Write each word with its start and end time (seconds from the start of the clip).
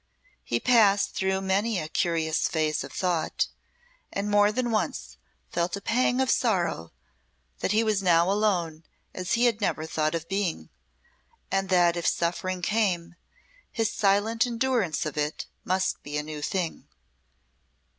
He 0.43 0.59
passed 0.59 1.13
through 1.13 1.41
many 1.41 1.77
a 1.77 1.87
curious 1.87 2.47
phase 2.47 2.83
of 2.83 2.91
thought, 2.91 3.49
and 4.11 4.31
more 4.31 4.51
than 4.51 4.71
once 4.71 5.17
felt 5.51 5.77
a 5.77 5.79
pang 5.81 6.19
of 6.19 6.31
sorrow 6.31 6.91
that 7.59 7.71
he 7.71 7.83
was 7.83 8.01
now 8.01 8.27
alone 8.31 8.83
as 9.13 9.33
he 9.33 9.45
had 9.45 9.61
never 9.61 9.85
thought 9.85 10.15
of 10.15 10.27
being, 10.27 10.69
and 11.51 11.69
that 11.69 11.95
if 11.95 12.07
suffering 12.07 12.63
came, 12.63 13.13
his 13.71 13.91
silent 13.93 14.47
endurance 14.47 15.05
of 15.05 15.17
it 15.17 15.45
must 15.63 16.01
be 16.01 16.17
a 16.17 16.23
new 16.23 16.41
thing. 16.41 16.87